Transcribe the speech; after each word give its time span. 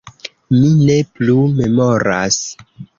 Mi 0.55 0.71
ne 0.87 0.97
plu 1.19 1.37
memoras. 1.63 2.45